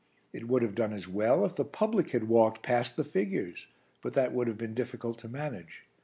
It 0.33 0.47
would 0.47 0.63
have 0.63 0.73
done 0.73 0.93
as 0.93 1.07
well 1.07 1.45
if 1.45 1.55
the 1.57 1.63
public 1.63 2.09
had 2.09 2.27
walked 2.27 2.63
past 2.63 2.97
the 2.97 3.03
figures, 3.03 3.67
but 4.01 4.13
that 4.15 4.33
would 4.33 4.47
have 4.47 4.57
been 4.57 4.73
difficult 4.73 5.19
to 5.19 5.27
manage. 5.29 5.83